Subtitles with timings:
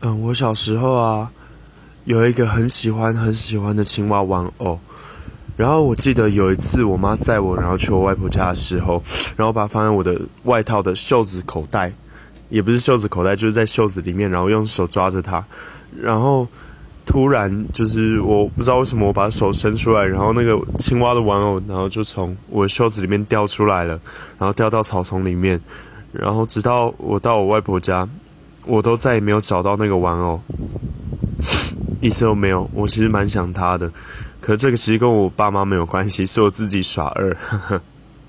[0.00, 1.32] 嗯，我小时候啊，
[2.04, 4.78] 有一个很喜欢很喜欢的青蛙玩偶。
[5.56, 9.02] 然后我记得有一次，我妈载我，然后去我外婆家的时候，
[9.36, 11.92] 然后把它放在我的外套的袖子口袋，
[12.48, 15.44] 也不是袖子口袋，就是在袖子里面，然后用手抓着它。
[16.00, 16.46] 然后
[17.04, 24.00] 突然就是我不知道为什么，我把手伸出来，然后那个青蛙的玩偶，然后就从我的袖子里面掉出来了，
[24.38, 25.60] 然后掉到草丛里面。
[26.12, 28.08] 然后直到我到我外婆家。
[28.68, 30.40] 我都再也没有找到那个玩偶，
[32.02, 32.68] 一次都没有。
[32.74, 33.90] 我其实蛮想他的，
[34.42, 37.34] 可这个其实跟我爸妈没有关系，是我自己耍二。
[37.34, 37.82] 呵呵